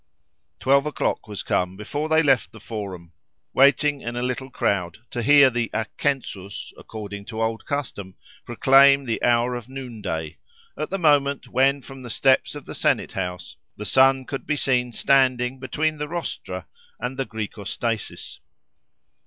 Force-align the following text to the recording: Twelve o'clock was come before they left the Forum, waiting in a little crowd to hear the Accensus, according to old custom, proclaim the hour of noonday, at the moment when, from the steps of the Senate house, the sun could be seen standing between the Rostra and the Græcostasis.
Twelve 0.59 0.87
o'clock 0.87 1.27
was 1.27 1.43
come 1.43 1.77
before 1.77 2.09
they 2.09 2.23
left 2.23 2.51
the 2.51 2.59
Forum, 2.59 3.11
waiting 3.53 4.01
in 4.01 4.15
a 4.15 4.23
little 4.23 4.49
crowd 4.49 4.97
to 5.11 5.21
hear 5.21 5.51
the 5.51 5.69
Accensus, 5.75 6.73
according 6.75 7.25
to 7.25 7.39
old 7.43 7.65
custom, 7.65 8.15
proclaim 8.43 9.05
the 9.05 9.21
hour 9.21 9.53
of 9.53 9.69
noonday, 9.69 10.37
at 10.75 10.89
the 10.89 10.97
moment 10.97 11.49
when, 11.49 11.83
from 11.83 12.01
the 12.01 12.09
steps 12.09 12.55
of 12.55 12.65
the 12.65 12.73
Senate 12.73 13.11
house, 13.11 13.57
the 13.77 13.85
sun 13.85 14.25
could 14.25 14.47
be 14.47 14.55
seen 14.55 14.91
standing 14.91 15.59
between 15.59 15.99
the 15.99 16.07
Rostra 16.07 16.65
and 16.99 17.15
the 17.15 17.25
Græcostasis. 17.27 18.39